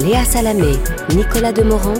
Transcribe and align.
Léa 0.00 0.22
Salamé, 0.22 0.76
Nicolas 1.16 1.50
Demorand, 1.50 1.94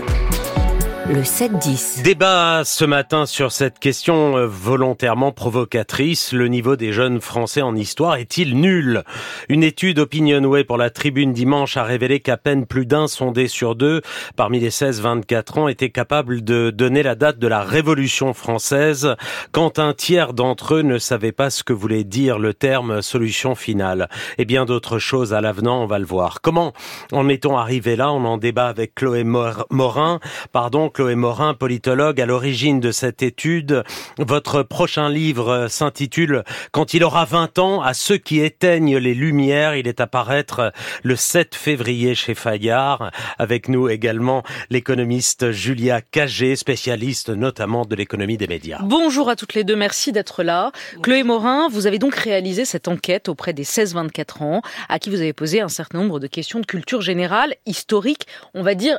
le 1.09 1.23
7-10. 1.23 2.03
Débat 2.03 2.63
ce 2.65 2.85
matin 2.85 3.25
sur 3.25 3.51
cette 3.51 3.79
question 3.79 4.37
euh, 4.37 4.47
volontairement 4.47 5.33
provocatrice. 5.33 6.33
Le 6.33 6.49
niveau 6.49 6.77
des 6.77 6.93
jeunes 6.93 7.23
Français 7.23 7.63
en 7.63 7.75
histoire 7.75 8.17
est-il 8.17 8.61
nul? 8.61 9.05
Une 9.49 9.63
étude 9.63 10.01
Opinionway 10.01 10.65
pour 10.65 10.77
la 10.77 10.91
tribune 10.91 11.33
dimanche 11.33 11.79
a 11.79 11.85
révélé 11.85 12.21
qu'à 12.21 12.37
peine 12.37 12.67
plus 12.67 12.85
d'un 12.85 13.07
sondé 13.09 13.49
sur 13.49 13.75
deux 13.75 14.03
parmi 14.37 14.61
les 14.61 14.69
16-24 14.69 15.59
ans 15.59 15.69
était 15.69 15.89
capable 15.89 16.45
de 16.45 16.69
donner 16.71 17.03
la 17.03 17.15
date 17.15 17.39
de 17.39 17.49
la 17.49 17.63
Révolution 17.63 18.35
française 18.35 19.15
quand 19.51 19.79
un 19.79 19.95
tiers 19.95 20.35
d'entre 20.35 20.75
eux 20.75 20.83
ne 20.83 20.99
savait 20.99 21.33
pas 21.33 21.49
ce 21.49 21.65
que 21.65 21.73
voulait 21.73 22.05
dire 22.05 22.39
le 22.39 22.53
terme 22.53 23.01
solution 23.01 23.55
finale. 23.55 24.11
Et 24.37 24.45
bien 24.45 24.67
d'autres 24.67 24.99
choses 24.99 25.33
à 25.33 25.41
l'avenant, 25.41 25.83
on 25.83 25.87
va 25.87 25.99
le 25.99 26.05
voir. 26.05 26.43
Comment 26.43 26.75
en 27.13 27.31
est-on 27.31 27.57
arrivé 27.57 27.97
là? 27.97 28.13
On 28.13 28.27
en 28.27 28.37
débat 28.37 28.67
avec 28.67 28.95
Chloé 28.95 29.25
Morin. 29.25 30.21
Pardon, 30.53 30.91
Chloé 30.99 31.15
Morin, 31.15 31.55
politologue, 31.55 32.21
à 32.21 32.27
l'origine 32.27 32.81
de 32.81 32.91
cette 32.91 33.23
étude. 33.23 33.85
Votre 34.19 34.65
prochain 34.65 35.09
livre 35.09 35.69
s'intitule 35.71 36.43
Quand 36.73 36.93
il 36.93 37.05
aura 37.05 37.25
20 37.25 37.61
ans, 37.61 37.83
à 37.83 37.95
ceux 37.95 38.17
qui 38.17 38.41
éteignent 38.41 38.97
les 38.99 39.15
lumières. 39.15 39.77
Il 39.77 39.87
est 39.87 40.01
à 40.01 40.09
paraître 40.09 40.73
le 41.05 41.15
7 41.15 41.55
février 41.55 42.17
chez 42.17 42.35
Fayard. 42.35 43.13
Avec 43.39 43.69
nous 43.69 43.89
également 43.89 44.43
l'économiste 44.71 45.53
Julia 45.53 46.01
Cagé, 46.01 46.57
spécialiste 46.57 47.29
notamment 47.29 47.85
de 47.85 47.95
l'économie 47.95 48.37
des 48.37 48.49
médias. 48.49 48.81
Bonjour 48.83 49.31
à 49.31 49.37
toutes 49.37 49.55
les 49.55 49.63
deux, 49.63 49.77
merci 49.77 50.11
d'être 50.11 50.43
là. 50.43 50.73
Chloé 51.01 51.23
Morin, 51.23 51.69
vous 51.69 51.87
avez 51.87 52.01
donc 52.01 52.17
réalisé 52.17 52.65
cette 52.65 52.89
enquête 52.89 53.29
auprès 53.29 53.53
des 53.53 53.63
16-24 53.63 54.43
ans, 54.43 54.63
à 54.89 54.99
qui 54.99 55.11
vous 55.11 55.21
avez 55.21 55.33
posé 55.33 55.61
un 55.61 55.69
certain 55.69 55.99
nombre 55.99 56.19
de 56.19 56.27
questions 56.27 56.59
de 56.59 56.67
culture 56.67 57.03
générale, 57.03 57.55
historique, 57.67 58.27
on 58.53 58.65
va 58.65 58.75
dire 58.75 58.99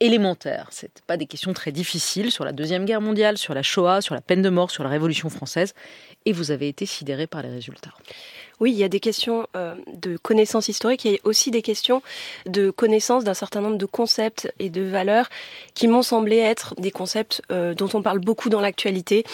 élémentaires. 0.00 0.68
C'est 0.70 1.02
pas 1.06 1.16
des 1.16 1.26
questions 1.26 1.52
très 1.52 1.72
difficiles 1.72 2.30
sur 2.30 2.44
la 2.44 2.52
Deuxième 2.52 2.84
Guerre 2.84 3.00
mondiale, 3.00 3.38
sur 3.38 3.54
la 3.54 3.62
Shoah, 3.62 4.00
sur 4.00 4.14
la 4.14 4.20
peine 4.20 4.42
de 4.42 4.50
mort, 4.50 4.70
sur 4.70 4.84
la 4.84 4.90
Révolution 4.90 5.30
française. 5.30 5.74
Et 6.24 6.32
vous 6.32 6.50
avez 6.50 6.68
été 6.68 6.86
sidéré 6.86 7.26
par 7.26 7.42
les 7.42 7.48
résultats. 7.48 7.92
Oui, 8.58 8.72
il 8.72 8.78
y 8.78 8.84
a 8.84 8.88
des 8.88 9.00
questions 9.00 9.46
euh, 9.54 9.74
de 9.92 10.16
connaissances 10.16 10.68
historiques, 10.68 11.04
il 11.04 11.12
y 11.12 11.14
a 11.14 11.18
aussi 11.24 11.50
des 11.50 11.60
questions 11.60 12.02
de 12.46 12.70
connaissance 12.70 13.22
d'un 13.22 13.34
certain 13.34 13.60
nombre 13.60 13.76
de 13.76 13.84
concepts 13.84 14.50
et 14.58 14.70
de 14.70 14.80
valeurs 14.80 15.28
qui 15.74 15.88
m'ont 15.88 16.02
semblé 16.02 16.38
être 16.38 16.74
des 16.78 16.90
concepts 16.90 17.42
euh, 17.50 17.74
dont 17.74 17.90
on 17.92 18.00
parle 18.00 18.18
beaucoup 18.18 18.48
dans 18.48 18.62
l'actualité. 18.62 19.24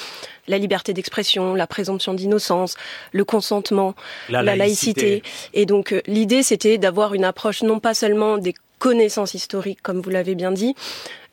La 0.48 0.59
liberté 0.59 0.92
d'expression, 0.92 1.55
la 1.55 1.69
présomption 1.69 2.15
d'innocence, 2.15 2.75
le 3.12 3.25
consentement, 3.25 3.94
la, 4.28 4.42
laïcité. 4.42 5.22
Et 5.55 5.67
donc 5.67 5.92
euh, 5.92 6.03
l'idée, 6.09 6.42
c'était 6.42 6.78
d'avoir 6.78 7.15
une 7.15 7.25
approche 7.25 7.62
non 7.62 7.78
pas 7.78 7.94
seulement 7.94 8.39
des 8.39 8.55
connaissance 8.83 9.34
historique, 9.34 9.80
comme 9.80 10.00
vous 10.00 10.11
l'avez 10.11 10.34
bien 10.34 10.50
dit, 10.50 10.75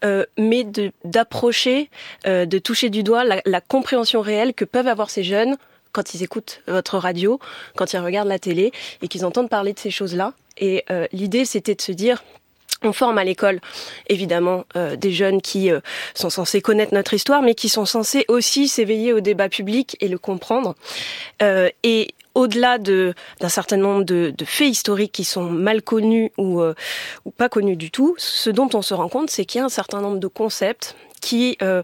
euh, 0.06 0.24
mais 0.38 0.68
d'approcher, 1.04 1.90
euh, 2.28 2.46
de, 2.46 2.60
toucher 2.60 2.92
du 2.92 3.02
doigt 3.02 3.24
la, 3.24 3.62
compréhension 3.62 4.22
réelle 4.22 4.54
que 4.54 4.66
peuvent 4.66 4.88
avoir 4.88 5.10
ces 5.10 5.24
jeunes 5.24 5.58
quand 5.92 6.14
ils 6.14 6.22
écoutent 6.22 6.62
votre 6.68 7.00
radio, 7.00 7.40
quand 7.76 7.92
ils 7.94 7.98
regardent 7.98 8.28
la 8.28 8.38
télé 8.38 8.72
et 9.02 9.08
qu'ils 9.08 9.26
entendent 9.26 9.50
parler 9.50 9.74
de 9.74 9.80
ces 9.80 9.90
choses-là. 9.90 10.34
Et 10.60 10.86
euh, 10.92 11.08
l'idée, 11.12 11.44
c'était 11.44 11.74
de 11.74 11.82
se 11.82 11.92
dire, 11.92 12.24
on 12.84 12.94
forme 12.94 13.18
à 13.18 13.24
l'école, 13.24 13.60
évidemment, 14.08 14.66
des 14.98 15.12
jeunes 15.12 15.42
qui 15.42 15.70
sont 16.14 16.30
censés 16.30 16.62
connaître 16.62 16.94
notre 16.94 17.14
histoire, 17.14 17.42
mais 17.42 17.56
qui 17.56 17.70
sont 17.70 17.86
censés 17.86 18.26
aussi 18.28 18.68
s'éveiller 18.68 19.12
au 19.14 19.20
débat 19.20 19.50
public 19.50 19.98
et 20.00 20.08
le 20.08 20.18
comprendre. 20.18 20.76
et 21.42 22.14
au-delà 22.40 22.78
de, 22.78 23.14
d'un 23.40 23.50
certain 23.50 23.78
nombre 23.78 24.04
de, 24.04 24.34
faits 24.46 24.70
historiques 24.70 25.12
qui 25.12 25.24
sont 25.24 25.44
mal 25.44 25.82
connus 25.82 26.32
ou, 26.38 26.62
euh, 26.62 26.74
ou 27.26 27.32
pas 27.32 27.50
connus 27.50 27.76
du 27.76 27.92
tout, 27.92 28.16
ce 28.18 28.50
dont 28.50 28.70
on 28.74 28.82
se 28.82 28.94
rend 28.94 29.10
compte, 29.10 29.30
c'est 29.30 29.46
qu'il 29.46 29.60
y 29.60 29.62
a 29.62 29.66
un 29.66 29.70
certain 29.70 30.02
nombre 30.02 30.20
de 30.20 30.28
concepts 30.28 30.96
qui 31.22 31.58
euh, 31.62 31.84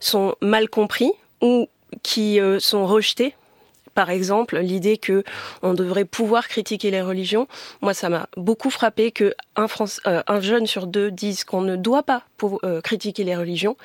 sont 0.00 0.34
mal 0.40 0.68
compris 0.68 1.10
ou 1.40 1.68
qui 2.02 2.40
euh, 2.40 2.60
sont 2.60 2.86
rejetés 2.86 3.34
par 3.96 4.10
exemple, 4.10 4.58
l'idée 4.58 4.98
que 4.98 5.24
on 5.62 5.74
devrait 5.74 6.04
pouvoir 6.04 6.46
critiquer 6.46 6.92
les 6.92 7.02
religions. 7.02 7.48
Moi, 7.80 7.94
ça 7.94 8.08
m'a 8.08 8.28
beaucoup 8.36 8.70
frappé 8.70 9.10
que 9.10 9.34
un, 9.56 9.66
un, 10.04 10.40
jeune 10.40 10.68
sur 10.68 10.86
deux 10.86 11.10
dise 11.10 11.42
qu'on 11.42 11.62
ne 11.62 11.74
doit 11.74 12.04
pas 12.04 12.22
critiquer 12.84 13.24
les 13.24 13.34
religions 13.34 13.76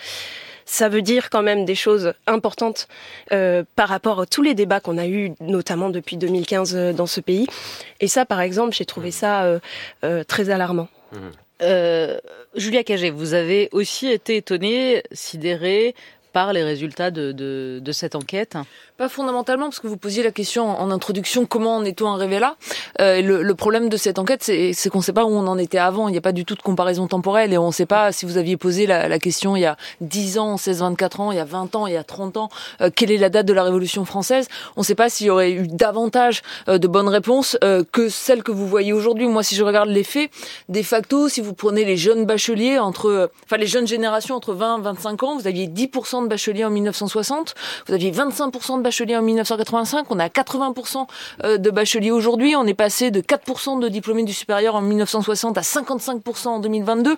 ça 0.71 0.87
veut 0.87 1.01
dire 1.01 1.29
quand 1.29 1.43
même 1.43 1.65
des 1.65 1.75
choses 1.75 2.13
importantes 2.27 2.87
euh, 3.33 3.63
par 3.75 3.89
rapport 3.89 4.21
à 4.21 4.25
tous 4.25 4.41
les 4.41 4.53
débats 4.53 4.79
qu'on 4.79 4.97
a 4.97 5.05
eus, 5.05 5.33
notamment 5.41 5.89
depuis 5.89 6.15
2015 6.15 6.75
euh, 6.75 6.93
dans 6.93 7.07
ce 7.07 7.19
pays. 7.19 7.47
Et 7.99 8.07
ça, 8.07 8.25
par 8.25 8.39
exemple, 8.39 8.73
j'ai 8.73 8.85
trouvé 8.85 9.11
ça 9.11 9.43
euh, 10.03 10.23
très 10.23 10.49
alarmant. 10.49 10.87
Mmh. 11.11 11.17
Julia 12.55 12.83
Cagé, 12.83 13.11
vous 13.11 13.33
avez 13.33 13.69
aussi 13.71 14.07
été 14.07 14.37
étonnée, 14.37 15.03
sidérée 15.11 15.93
par 16.33 16.53
les 16.53 16.63
résultats 16.63 17.11
de, 17.11 17.81
cette 17.91 18.15
enquête 18.15 18.57
pas 19.01 19.09
fondamentalement, 19.09 19.65
parce 19.65 19.79
que 19.79 19.87
vous 19.87 19.97
posiez 19.97 20.21
la 20.21 20.29
question 20.29 20.69
en 20.69 20.91
introduction, 20.91 21.47
comment 21.47 21.77
en 21.77 21.83
est-on 21.85 22.07
arrivé 22.13 22.37
là 22.37 22.55
euh, 22.99 23.19
le, 23.23 23.41
le, 23.41 23.55
problème 23.55 23.89
de 23.89 23.97
cette 23.97 24.19
enquête, 24.19 24.43
c'est 24.43 24.89
qu'on 24.91 24.99
ne 24.99 25.03
sait 25.03 25.11
pas 25.11 25.25
où 25.25 25.29
on 25.29 25.47
en 25.47 25.57
était 25.57 25.79
avant. 25.79 26.07
Il 26.07 26.11
n'y 26.11 26.19
a 26.19 26.21
pas 26.21 26.33
du 26.33 26.45
tout 26.45 26.53
de 26.53 26.61
comparaison 26.61 27.07
temporelle 27.07 27.51
et 27.51 27.57
on 27.57 27.67
ne 27.67 27.71
sait 27.71 27.87
pas 27.87 28.11
si 28.11 28.27
vous 28.27 28.37
aviez 28.37 28.57
posé 28.57 28.85
la, 28.85 29.07
la, 29.07 29.17
question 29.17 29.55
il 29.55 29.61
y 29.61 29.65
a 29.65 29.75
10 30.01 30.37
ans, 30.37 30.57
16, 30.57 30.81
24 30.81 31.19
ans, 31.19 31.31
il 31.31 31.37
y 31.37 31.39
a 31.39 31.45
20 31.45 31.75
ans, 31.75 31.87
il 31.87 31.93
y 31.93 31.97
a 31.97 32.03
30 32.03 32.37
ans, 32.37 32.49
euh, 32.81 32.91
quelle 32.95 33.09
est 33.09 33.17
la 33.17 33.29
date 33.29 33.47
de 33.47 33.53
la 33.53 33.63
Révolution 33.63 34.05
française 34.05 34.47
On 34.75 34.81
ne 34.81 34.85
sait 34.85 34.93
pas 34.93 35.09
s'il 35.09 35.25
y 35.25 35.29
aurait 35.31 35.51
eu 35.51 35.67
davantage 35.67 36.43
euh, 36.67 36.77
de 36.77 36.87
bonnes 36.87 37.09
réponses 37.09 37.57
euh, 37.63 37.83
que 37.91 38.07
celles 38.07 38.43
que 38.43 38.51
vous 38.51 38.67
voyez 38.67 38.93
aujourd'hui. 38.93 39.27
Moi, 39.27 39.41
si 39.41 39.55
je 39.55 39.63
regarde 39.63 39.89
les 39.89 40.03
faits, 40.03 40.29
de 40.69 40.81
facto, 40.83 41.27
si 41.27 41.41
vous 41.41 41.55
prenez 41.55 41.85
les 41.85 41.97
jeunes 41.97 42.25
bacheliers 42.25 42.77
entre, 42.77 43.31
enfin 43.45 43.57
les 43.57 43.65
jeunes 43.65 43.87
générations 43.87 44.35
entre 44.35 44.53
20 44.53 44.77
et 44.77 44.81
25 44.83 45.23
ans, 45.23 45.37
vous 45.37 45.47
aviez 45.47 45.65
10% 45.67 46.20
de 46.23 46.27
bacheliers 46.27 46.65
en 46.65 46.69
1960, 46.69 47.55
vous 47.87 47.93
aviez 47.93 48.11
25% 48.11 48.77
de 48.77 48.83
bacheliers 48.83 49.17
en 49.17 49.21
1985, 49.21 50.05
on 50.09 50.19
a 50.19 50.27
80% 50.27 51.07
euh, 51.43 51.57
de 51.57 51.69
bacheliers 51.69 52.11
aujourd'hui, 52.11 52.55
on 52.55 52.65
est 52.65 52.73
passé 52.73 53.11
de 53.11 53.21
4% 53.21 53.79
de 53.79 53.87
diplômés 53.87 54.23
du 54.23 54.33
supérieur 54.33 54.75
en 54.75 54.81
1960 54.81 55.57
à 55.57 55.61
55% 55.61 56.47
en 56.47 56.59
2022. 56.59 57.17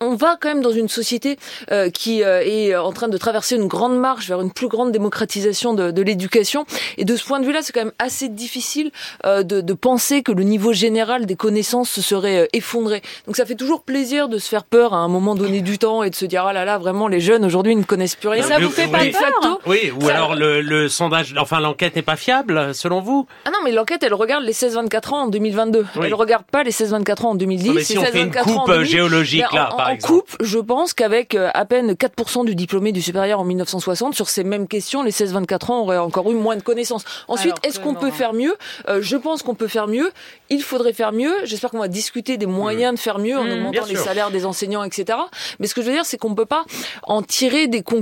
On, 0.00 0.14
va 0.14 0.36
quand 0.40 0.48
même 0.48 0.62
dans 0.62 0.70
une 0.70 0.88
société 0.88 1.38
euh, 1.70 1.90
qui 1.90 2.22
euh, 2.22 2.42
est 2.44 2.74
en 2.74 2.92
train 2.92 3.08
de 3.08 3.16
traverser 3.16 3.56
une 3.56 3.68
grande 3.68 3.98
marche 3.98 4.28
vers 4.28 4.40
une 4.40 4.52
plus 4.52 4.68
grande 4.68 4.92
démocratisation 4.92 5.74
de, 5.74 6.02
l'éducation. 6.02 6.64
Et 6.96 7.04
de 7.04 7.16
ce 7.16 7.24
point 7.24 7.40
de 7.40 7.46
vue-là, 7.46 7.60
c'est 7.62 7.72
quand 7.72 7.84
même 7.84 7.92
assez 7.98 8.28
difficile 8.28 8.90
de, 9.24 9.42
de, 9.42 9.72
penser 9.74 10.22
que 10.22 10.32
le 10.32 10.42
niveau 10.42 10.72
général 10.72 11.26
des 11.26 11.36
connaissances 11.36 11.90
se 11.90 12.02
serait 12.02 12.48
effondré. 12.52 13.02
Donc 13.26 13.36
ça 13.36 13.44
fait 13.46 13.54
toujours 13.54 13.82
plaisir 13.82 14.28
de 14.28 14.38
se 14.38 14.48
faire 14.48 14.64
peur 14.64 14.94
à 14.94 14.98
un 14.98 15.08
moment 15.08 15.34
donné 15.34 15.60
du 15.60 15.78
temps 15.78 16.02
et 16.02 16.10
de 16.10 16.14
se 16.14 16.24
dire 16.24 16.44
ah 16.46 16.52
là 16.52 16.64
là 16.64 16.78
vraiment 16.78 17.08
les 17.08 17.20
jeunes 17.20 17.44
aujourd'hui 17.44 17.76
ne 17.76 17.82
connaissent 17.82 18.09
plus 18.16 18.28
rien. 18.28 18.42
ça 18.42 18.58
vous 18.58 18.70
fait 18.70 18.88
pas 18.88 18.98
peur 18.98 19.58
Oui, 19.66 19.92
ou 20.00 20.08
alors 20.08 20.34
le, 20.34 20.60
le 20.60 20.88
sondage, 20.88 21.34
enfin 21.38 21.60
l'enquête 21.60 21.96
n'est 21.96 22.02
pas 22.02 22.16
fiable, 22.16 22.74
selon 22.74 23.00
vous? 23.00 23.26
Ah 23.44 23.50
non, 23.50 23.58
mais 23.64 23.72
l'enquête, 23.72 24.02
elle 24.02 24.14
regarde 24.14 24.44
les 24.44 24.52
16-24 24.52 25.14
ans 25.14 25.22
en 25.22 25.28
2022. 25.28 25.86
Elle 25.96 26.04
Elle 26.04 26.14
regarde 26.14 26.44
pas 26.50 26.62
les 26.62 26.70
16-24 26.70 27.26
ans 27.26 27.30
en 27.30 27.34
2010. 27.34 27.70
mais 27.70 27.82
si 27.84 27.98
on 27.98 28.04
fait 28.04 28.22
une 28.22 28.30
coupe 28.34 28.82
géologique 28.82 29.50
là, 29.52 29.70
en, 29.72 29.76
par 29.76 29.90
en 29.90 29.96
coupe, 29.96 30.36
je 30.40 30.58
pense 30.58 30.94
qu'avec 30.94 31.34
euh, 31.34 31.50
à 31.54 31.64
peine 31.64 31.92
4% 31.92 32.44
du 32.44 32.54
diplômé 32.54 32.92
du 32.92 33.02
supérieur 33.02 33.40
en 33.40 33.44
1960, 33.44 34.14
sur 34.14 34.28
ces 34.28 34.44
mêmes 34.44 34.66
questions, 34.68 35.02
les 35.02 35.10
16-24 35.12 35.72
ans 35.72 35.80
auraient 35.80 35.98
encore 35.98 36.30
eu 36.30 36.34
moins 36.34 36.56
de 36.56 36.62
connaissances. 36.62 37.04
Ensuite, 37.28 37.54
est-ce 37.64 37.80
qu'on 37.80 37.94
peut 37.94 38.10
faire 38.10 38.32
mieux? 38.32 38.56
Euh, 38.88 39.00
Je 39.02 39.16
pense 39.16 39.42
qu'on 39.42 39.54
peut 39.54 39.68
faire 39.68 39.86
mieux. 39.88 40.10
Il 40.50 40.62
faudrait 40.62 40.92
faire 40.92 41.12
mieux. 41.12 41.32
J'espère 41.44 41.70
qu'on 41.70 41.78
va 41.78 41.88
discuter 41.88 42.36
des 42.36 42.46
moyens 42.46 42.92
mmh. 42.92 42.96
de 42.96 43.00
faire 43.00 43.18
mieux 43.18 43.38
en 43.38 43.44
mmh, 43.44 43.50
augmentant 43.52 43.84
les 43.88 43.96
salaires 43.96 44.30
des 44.30 44.46
enseignants, 44.46 44.82
etc. 44.84 45.18
Mais 45.58 45.66
ce 45.66 45.74
que 45.74 45.82
je 45.82 45.86
veux 45.86 45.92
dire, 45.92 46.04
c'est 46.04 46.18
qu'on 46.18 46.34
peut 46.34 46.46
pas 46.46 46.64
en 47.04 47.22
tirer 47.22 47.66
des 47.68 47.82
conclusions 47.82 47.99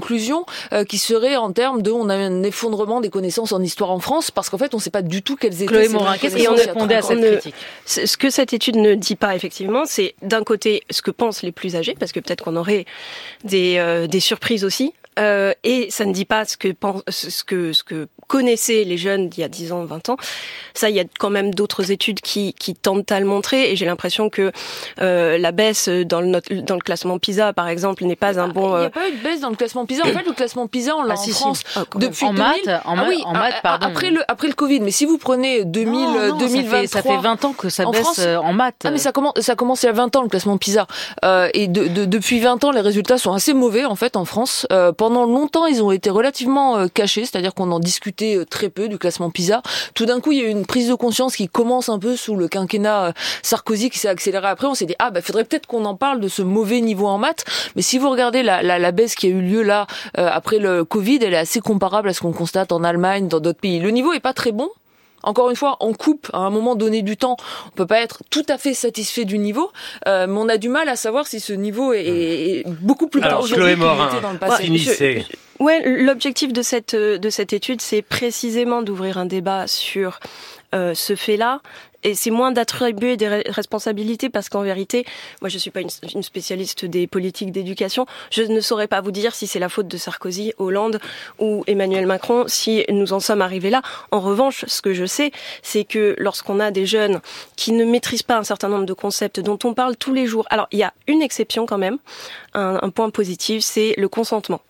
euh, 0.73 0.85
qui 0.85 0.99
seraient 0.99 1.37
en 1.37 1.53
termes 1.53 1.83
de 1.83 1.91
on 1.91 2.09
a 2.09 2.15
un 2.15 2.43
effondrement 2.43 3.01
des 3.01 3.11
connaissances 3.11 3.53
en 3.53 3.63
histoire 3.63 3.91
en 3.91 4.01
France 4.01 4.31
parce 4.31 4.51
qu'en 4.51 4.59
fait, 4.59 4.75
on 4.75 4.79
ne 4.79 4.83
sait 4.83 4.91
pas 4.91 5.03
du 5.03 5.23
tout 5.23 5.37
quelles 5.37 5.55
étaient 5.55 5.67
Chloé 5.67 5.89
Morin, 5.89 6.17
qu'est-ce 6.19 6.37
qu'on 6.47 6.55
répondait 6.55 6.97
à 6.97 7.03
cette 7.03 7.21
critique 7.21 7.55
Ce 7.87 8.17
que 8.17 8.31
cette 8.31 8.53
étude 8.53 8.77
ne 8.77 8.95
dit 8.95 9.17
pas 9.17 9.35
effectivement, 9.35 9.85
c'est 9.87 10.15
d'un 10.23 10.43
côté 10.43 10.83
ce 10.91 11.03
que 11.03 11.11
pensent 11.11 11.43
les 11.43 11.53
plus 11.53 11.77
âgés, 11.77 11.97
parce 11.99 12.13
que 12.13 12.21
peut-être 12.21 12.45
qu'on 12.45 12.57
aurait 12.57 12.87
des, 13.45 13.77
euh, 13.79 14.07
des 14.07 14.21
surprises 14.21 14.65
aussi. 14.65 14.93
Euh, 15.19 15.53
et 15.65 15.91
ça 15.91 16.05
ne 16.05 16.13
dit 16.13 16.25
pas 16.25 16.45
ce 16.45 16.57
que, 16.57 16.75
ce 17.09 17.45
que, 17.45 17.73
ce 17.73 17.85
que 17.85 18.09
connaissaient 18.27 18.85
les 18.85 18.99
jeunes 18.99 19.29
d'il 19.29 19.41
y 19.41 19.45
a 19.45 19.49
10 19.49 19.73
ans, 19.73 19.85
20 19.85 20.11
ans. 20.11 20.17
Ça, 20.75 20.91
il 20.91 20.97
y 20.97 21.01
a 21.01 21.05
quand 21.19 21.31
même 21.31 21.55
d'autres 21.55 21.91
études 21.91 22.21
qui, 22.21 22.53
qui 22.55 22.75
tentent 22.75 23.11
à 23.11 23.19
le 23.19 23.27
montrer. 23.27 23.71
Et 23.73 23.77
j'ai 23.77 23.87
l'impression 23.87 24.31
que 24.31 24.53
euh, 25.01 25.39
la 25.39 25.53
baisse 25.53 25.89
dans 25.89 26.21
le, 26.21 26.41
dans 26.63 26.75
le 26.75 26.81
classement 26.81 27.19
PISA, 27.19 27.53
par 27.53 27.69
exemple, 27.69 28.05
n'est 28.05 28.17
pas 28.17 28.39
un 28.39 28.49
bon... 28.49 28.77
Il 28.77 28.81
n'y 28.81 28.85
a 28.85 28.87
euh, 28.87 28.91
pas 28.91 29.09
eu 29.09 29.13
de 29.13 29.23
baisse 29.23 29.41
dans 29.41 29.51
le 29.51 29.57
classement 29.57 29.87
PISA. 29.87 30.03
En 30.05 30.11
fait, 30.11 30.27
le 30.27 30.33
classement 30.33 30.67
PISA, 30.67 30.95
on 30.97 31.03
l'a 31.03 31.15
ah, 31.17 31.21
en 31.21 31.33
France 31.33 31.63
ah, 31.75 31.85
depuis 31.97 32.27
en 32.27 32.35
2000. 32.35 32.39
Maths, 32.39 32.83
en, 32.85 32.99
ah, 32.99 33.07
oui, 33.09 33.21
en 33.25 33.33
maths, 33.33 33.63
pardon. 33.63 33.87
Après 33.87 34.11
le, 34.11 34.21
après 34.29 34.49
le 34.49 34.55
Covid. 34.55 34.81
Mais 34.81 34.91
si 34.91 35.07
vous 35.07 35.19
prenez 35.19 35.65
2000, 35.65 35.93
non, 35.93 36.39
2023... 36.39 36.39
Ça 36.39 36.81
fait, 36.81 36.87
ça 36.87 37.03
fait 37.03 37.17
20 37.17 37.45
ans 37.45 37.53
que 37.55 37.69
ça 37.69 37.87
baisse 37.87 38.03
France, 38.03 38.19
euh, 38.21 38.37
en 38.37 38.53
maths. 38.53 38.77
Ah, 38.85 38.91
mais 38.91 38.99
ça 38.99 39.13
commence, 39.13 39.41
ça 39.41 39.55
commence 39.55 39.83
il 39.83 39.87
y 39.87 39.89
a 39.89 39.93
20 39.93 40.15
ans, 40.17 40.23
le 40.23 40.29
classement 40.29 40.59
PISA. 40.59 40.87
Euh, 41.25 41.49
et 41.55 41.67
de, 41.67 41.89
de, 41.89 42.05
depuis 42.05 42.41
20 42.41 42.63
ans, 42.65 42.71
les 42.71 42.81
résultats 42.81 43.17
sont 43.17 43.33
assez 43.33 43.55
mauvais, 43.55 43.87
en 43.87 43.97
fait, 43.97 44.17
en 44.17 44.25
France. 44.27 44.67
Euh, 44.71 44.93
pendant 44.93 45.08
longtemps, 45.09 45.67
ils 45.67 45.83
ont 45.83 45.91
été 45.91 46.11
relativement 46.11 46.89
cachés, 46.89 47.25
c'est-à-dire 47.25 47.55
qu'on 47.55 47.71
en 47.71 47.81
discutait 47.81 48.39
très 48.49 48.69
peu 48.69 48.89
du 48.89 48.99
classement 48.99 49.31
PISA. 49.31 49.63
Tout 49.95 50.07
d'un 50.07 50.21
coup, 50.21 50.33
il 50.33 50.39
y 50.39 50.41
a 50.43 50.45
eu 50.45 50.51
une 50.51 50.67
prise 50.67 50.89
de 50.89 50.95
conscience 50.95 51.37
qui 51.37 51.49
commence 51.49 51.89
un 51.89 51.99
peu 51.99 52.17
sous 52.17 52.37
le 52.37 52.49
quinquennat 52.49 53.13
Sarkozy 53.43 53.91
qui 53.91 53.99
s'est 53.99 54.09
accéléré 54.09 54.47
après. 54.47 54.67
On 54.67 54.75
s'est 54.75 54.87
dit 54.87 54.97
ah 54.99 55.11
bah 55.11 55.21
faudrait 55.23 55.45
peut-être 55.45 55.67
qu'on 55.67 55.85
en 55.85 55.95
parle 55.95 56.21
de 56.21 56.29
ce 56.29 56.43
mauvais 56.43 56.81
niveau 56.81 57.07
en 57.07 57.19
maths. 57.19 57.45
Mais 57.77 57.83
si 57.83 57.99
vous 57.99 58.11
regardez 58.11 58.43
la, 58.43 58.93
baisse 58.93 59.15
qui 59.15 59.27
a 59.27 59.31
eu 59.31 59.41
lieu 59.41 59.63
là 59.63 59.87
après 60.15 60.59
le 60.59 60.85
Covid, 60.85 61.19
elle 61.23 61.35
est 61.35 61.39
assez 61.39 61.61
comparable 61.61 62.09
à 62.09 62.13
ce 62.13 62.21
qu'on 62.21 62.33
constate 62.33 62.73
en 62.73 62.85
Allemagne, 62.85 63.29
dans 63.29 63.41
d'autres 63.41 63.61
pays. 63.61 63.81
Le 63.81 63.91
niveau 63.91 64.13
est 64.13 64.21
pas 64.21 64.33
très 64.33 64.53
bon, 64.53 64.71
encore 65.23 65.51
une 65.51 65.57
fois, 65.57 65.77
on 65.81 65.93
coupe 65.93 66.31
à 66.33 66.39
un 66.39 66.51
moment 66.51 66.75
donné 66.75 67.03
du 67.03 67.17
temps. 67.17 67.37
On 67.67 67.71
peut 67.71 67.87
pas 67.87 68.01
être 68.01 68.23
tout 68.31 68.47
à 68.49 68.59
fait 68.59 68.75
satisfait 68.75 69.25
du 69.25 69.39
niveau, 69.39 69.71
euh, 70.07 70.27
mais 70.27 70.39
on 70.39 70.49
a 70.49 70.57
du 70.57 70.69
mal 70.69 70.89
à 70.89 70.97
savoir 70.97 71.27
si 71.27 71.41
ce 71.41 71.53
niveau 71.53 71.93
est, 71.93 72.65
beaucoup 72.81 73.09
plus 73.09 73.21
bas 73.21 73.39
aujourd'hui 73.39 73.75
qu'il 73.75 73.83
était 73.83 74.21
dans 74.21 74.33
le 74.33 74.39
passé. 74.39 75.27
Ouais, 75.59 75.83
l'objectif 75.85 76.53
de 76.53 76.63
cette 76.63 76.95
de 76.95 77.31
cette 77.31 77.53
étude, 77.53 77.81
c'est 77.81 78.03
précisément 78.03 78.83
d'ouvrir 78.83 79.19
un 79.19 79.27
débat 79.27 79.67
sur 79.67 80.21
euh, 80.75 80.95
ce 80.95 81.17
fait-là, 81.17 81.61
et 82.05 82.15
c'est 82.15 82.31
moins 82.31 82.53
d'attribuer 82.53 83.17
des 83.17 83.29
responsabilités 83.29 84.29
parce 84.29 84.49
qu'en 84.49 84.63
vérité, 84.63 85.05
moi 85.41 85.49
je 85.49 85.59
suis 85.59 85.71
pas 85.71 85.81
une, 85.81 86.23
spécialiste 86.23 86.85
des 86.85 87.07
politiques 87.07 87.53
d'éducation, 87.53 88.07
je 88.31 88.43
ne 88.43 88.61
saurais 88.61 88.87
pas 88.87 89.01
vous 89.01 89.11
dire 89.11 89.35
si 89.35 89.47
c'est 89.47 89.59
la 89.59 89.69
faute 89.69 89.89
de 89.89 89.97
Sarkozy, 89.97 90.53
Hollande 90.59 91.01
ou 91.39 91.65
Emmanuel 91.67 92.07
Macron 92.07 92.45
si 92.47 92.85
nous 92.89 93.13
en 93.13 93.21
sommes 93.21 93.43
arrivés 93.43 93.71
là. 93.71 93.83
En 94.11 94.21
revanche, 94.21 94.65
ce 94.67 94.83
que 94.83 94.95
je 94.95 95.07
sais, 95.07 95.33
c'est 95.63 95.85
que 95.85 96.15
lorsqu'on 96.19 96.61
a 96.61 96.71
des 96.71 96.87
jeunes 96.87 97.21
qui 97.57 97.73
ne 97.73 97.85
maîtrisent 97.85 98.23
pas 98.23 98.37
un 98.37 98.45
certain 98.45 98.69
nombre 98.69 98.87
de 98.87 98.93
concepts 98.93 99.41
dont 99.41 99.59
on 99.65 99.75
parle 99.75 99.97
tous 99.97 100.13
les 100.13 100.27
jours, 100.27 100.47
alors 100.51 100.69
il 100.71 100.79
y 100.79 100.85
a 100.85 100.93
une 101.07 101.23
exception 101.23 101.67
quand 101.67 101.79
même, 101.79 101.99
un, 102.55 102.91
point 102.91 103.11
positif, 103.11 103.63
c'est 103.63 103.95
le 103.97 104.09
consentement. 104.09 104.61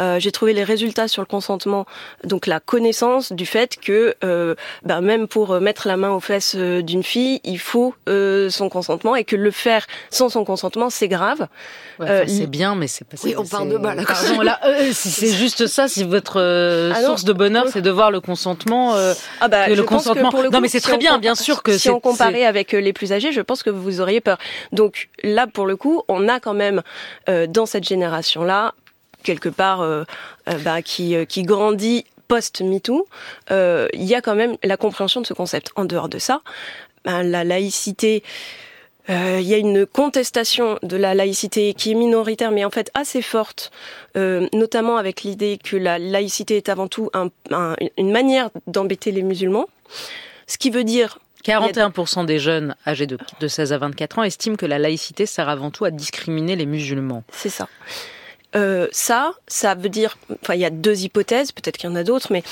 Euh, 0.00 0.18
j'ai 0.18 0.32
trouvé 0.32 0.52
les 0.52 0.64
résultats 0.64 1.08
sur 1.08 1.22
le 1.22 1.26
consentement, 1.26 1.86
donc 2.24 2.46
la 2.46 2.60
connaissance 2.60 3.32
du 3.32 3.46
fait 3.46 3.76
que 3.76 4.14
euh, 4.24 4.54
bah, 4.84 5.00
même 5.00 5.28
pour 5.28 5.60
mettre 5.60 5.86
la 5.88 5.96
main 5.96 6.10
aux 6.10 6.20
fesses 6.20 6.56
d'une 6.82 7.02
fille, 7.02 7.40
il 7.44 7.58
faut 7.58 7.94
euh, 8.08 8.50
son 8.50 8.68
consentement 8.68 9.16
et 9.16 9.24
que 9.24 9.36
le 9.36 9.50
faire 9.50 9.86
sans 10.10 10.28
son 10.28 10.44
consentement, 10.44 10.90
c'est 10.90 11.08
grave. 11.08 11.48
Ouais, 11.98 12.24
c'est 12.26 12.46
bien, 12.46 12.74
mais 12.74 12.86
c'est 12.86 13.04
pas. 13.04 13.16
Oui, 13.24 13.34
on 13.36 13.44
parle 13.44 13.68
de 13.68 13.76
bas 13.76 13.94
là. 13.94 14.02
là 14.42 14.60
si 14.92 15.10
c'est 15.10 15.32
juste 15.32 15.66
ça, 15.66 15.88
si 15.88 16.04
votre 16.04 16.40
ah 16.40 17.02
source 17.02 17.24
de 17.24 17.32
bonheur, 17.32 17.66
c'est 17.72 17.82
de 17.82 17.90
voir 17.90 18.10
le 18.10 18.20
consentement, 18.20 18.94
ah 19.40 19.48
bah, 19.48 19.68
le 19.68 19.82
consentement. 19.82 20.30
le 20.42 20.48
non, 20.50 20.60
mais 20.60 20.68
c'est 20.68 20.80
très 20.80 20.98
bien, 20.98 21.18
bien 21.18 21.34
sûr 21.34 21.62
que 21.62 21.76
si 21.76 21.90
on 21.90 22.00
comparait 22.00 22.44
avec 22.44 22.72
les 22.72 22.92
plus 22.92 23.12
âgés, 23.12 23.32
je 23.32 23.40
pense 23.40 23.62
que 23.62 23.70
vous 23.70 24.00
auriez 24.00 24.20
peur. 24.20 24.38
Donc 24.72 25.08
là, 25.22 25.46
pour 25.46 25.66
le 25.66 25.76
coup, 25.76 26.02
on 26.08 26.28
a 26.28 26.40
quand 26.40 26.54
même 26.54 26.82
dans 27.26 27.66
cette 27.66 27.84
génération-là 27.84 28.74
quelque 29.22 29.48
part 29.48 29.80
euh, 29.80 30.04
euh, 30.48 30.58
bah, 30.58 30.82
qui, 30.82 31.14
euh, 31.14 31.24
qui 31.24 31.42
grandit 31.42 32.04
post-MeToo, 32.32 33.06
il 33.50 34.04
y 34.04 34.14
a 34.14 34.22
quand 34.22 34.34
même 34.34 34.56
la 34.62 34.78
compréhension 34.78 35.20
de 35.20 35.26
ce 35.26 35.34
concept. 35.34 35.70
En 35.76 35.84
dehors 35.84 36.08
de 36.08 36.18
ça, 36.18 36.40
ben, 37.04 37.22
la 37.22 37.44
laïcité, 37.44 38.22
il 39.08 39.42
y 39.42 39.52
a 39.52 39.58
une 39.58 39.84
contestation 39.84 40.78
de 40.82 40.96
la 40.96 41.14
laïcité 41.14 41.74
qui 41.74 41.90
est 41.90 41.94
minoritaire, 41.94 42.52
mais 42.52 42.64
en 42.64 42.70
fait 42.70 42.90
assez 42.94 43.20
forte, 43.20 43.70
notamment 44.14 44.96
avec 44.96 45.22
l'idée 45.22 45.58
que 45.62 45.76
la 45.76 45.98
laïcité 45.98 46.56
est 46.56 46.70
avant 46.70 46.88
tout 46.88 47.10
une 47.50 48.12
manière 48.12 48.48
d'embêter 48.66 49.12
les 49.12 49.22
musulmans. 49.22 49.66
Ce 50.46 50.56
qui 50.56 50.70
veut 50.70 50.84
dire 50.84 51.18
41% 51.44 52.24
des 52.24 52.38
jeunes 52.38 52.76
âgés 52.86 53.06
de, 53.06 53.18
de 53.40 53.48
16 53.48 53.72
à 53.72 53.78
24 53.78 54.18
ans 54.20 54.22
estiment 54.22 54.56
que 54.56 54.66
la 54.66 54.78
laïcité 54.78 55.26
sert 55.26 55.48
avant 55.48 55.70
tout 55.70 55.84
à 55.84 55.90
discriminer 55.90 56.56
les 56.56 56.66
musulmans. 56.66 57.24
C'est 57.32 57.48
ça. 57.48 57.68
Euh, 58.54 58.88
ça, 58.92 59.32
ça 59.46 59.74
veut 59.74 59.88
dire, 59.88 60.18
enfin, 60.42 60.54
il 60.54 60.60
y 60.60 60.64
a 60.64 60.70
deux 60.70 61.02
hypothèses, 61.02 61.52
peut-être 61.52 61.76
qu'il 61.76 61.88
y 61.88 61.92
en 61.92 61.96
a 61.96 62.04
d'autres, 62.04 62.32
mais 62.32 62.42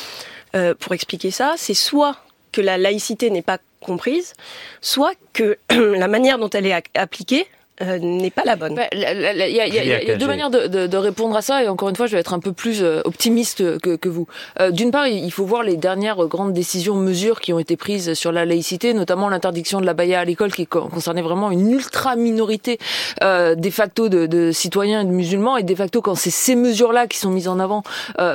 euh, 0.55 0.75
pour 0.75 0.93
expliquer 0.94 1.31
ça, 1.31 1.55
c'est 1.56 1.75
soit 1.75 2.17
que 2.52 2.61
la 2.61 2.79
laïcité 2.79 3.31
n'est 3.31 3.43
pas 3.43 3.58
comprise, 3.81 4.35
soit 4.81 5.12
que 5.32 5.58
la 5.70 6.08
manière 6.08 6.38
dont 6.38 6.50
elle 6.50 6.67
est 6.67 6.82
appliquée 6.94 7.47
euh, 7.82 7.98
n'est 7.98 8.30
pas 8.30 8.42
la 8.44 8.56
bonne. 8.56 8.78
Il 8.92 8.98
y, 8.98 10.10
a, 10.10 10.16
deux 10.16 10.26
manières 10.26 10.50
de, 10.50 10.96
répondre 10.96 11.36
à 11.36 11.42
ça, 11.42 11.62
et 11.62 11.68
encore 11.68 11.88
une 11.88 11.96
fois, 11.96 12.06
je 12.06 12.12
vais 12.12 12.20
être 12.20 12.34
un 12.34 12.38
peu 12.38 12.52
plus 12.52 12.82
euh, 12.82 13.00
optimiste 13.04 13.78
que, 13.80 14.08
vous. 14.08 14.26
Euh, 14.60 14.70
d'une 14.70 14.90
part, 14.90 15.06
il 15.06 15.30
faut 15.32 15.44
voir 15.44 15.62
les 15.62 15.76
dernières 15.76 16.26
grandes 16.26 16.52
décisions, 16.52 16.94
mesures 16.96 17.40
qui 17.40 17.52
ont 17.52 17.58
été 17.58 17.76
prises 17.76 18.14
sur 18.14 18.32
la 18.32 18.44
laïcité, 18.44 18.92
notamment 18.92 19.28
l'interdiction 19.28 19.80
de 19.80 19.86
la 19.86 19.94
baya 19.94 20.20
à 20.20 20.24
l'école, 20.24 20.52
qui 20.52 20.66
concernait 20.66 21.22
vraiment 21.22 21.50
une 21.50 21.70
ultra 21.70 22.16
minorité 22.16 22.78
de 23.22 23.70
facto 23.70 24.08
de, 24.08 24.50
citoyens 24.52 25.02
et 25.02 25.04
de 25.04 25.10
musulmans, 25.10 25.56
et 25.56 25.62
de 25.62 25.74
facto 25.74 26.02
quand 26.02 26.14
c'est 26.14 26.30
ces 26.30 26.54
mesures-là 26.54 27.06
qui 27.06 27.18
sont 27.18 27.30
mises 27.30 27.48
en 27.48 27.58
avant 27.58 27.82